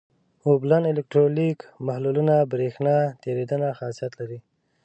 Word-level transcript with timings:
اوبلن 0.47 0.83
الکترولیت 0.93 1.59
محلولونه 1.85 2.35
برېښنا 2.51 2.97
تیریدنه 3.23 3.69
خاصیت 3.79 4.11
لري. 4.19 4.39